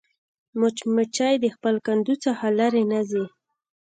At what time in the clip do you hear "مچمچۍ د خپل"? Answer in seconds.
0.59-1.75